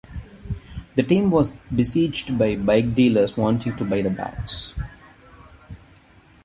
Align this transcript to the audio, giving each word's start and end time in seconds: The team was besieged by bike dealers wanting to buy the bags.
The 0.95 1.03
team 1.03 1.29
was 1.29 1.51
besieged 1.71 2.35
by 2.35 2.55
bike 2.55 2.95
dealers 2.95 3.37
wanting 3.37 3.75
to 3.75 3.85
buy 3.85 4.01
the 4.01 4.09
bags. 4.09 4.73